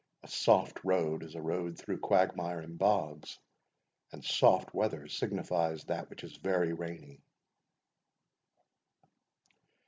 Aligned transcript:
A 0.23 0.27
SOFT 0.27 0.83
road 0.83 1.21
is 1.21 1.35
a 1.35 1.41
road 1.43 1.77
through 1.77 1.99
quagmire 1.99 2.59
and 2.61 2.75
bogs; 2.75 3.37
and 4.11 4.25
SOFT 4.25 4.73
weather 4.73 5.07
signifies 5.07 5.83
that 5.83 6.09
which 6.09 6.23
is 6.23 6.37
very 6.37 6.73
rainy. 6.73 7.21